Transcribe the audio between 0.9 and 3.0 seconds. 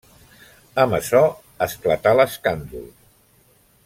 açò, esclatà l'escàndol.